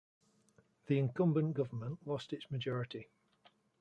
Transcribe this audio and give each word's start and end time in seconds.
The 0.87 0.97
incumbent 0.97 1.53
government 1.53 2.07
lost 2.07 2.33
its 2.33 2.49
majority. 2.49 3.07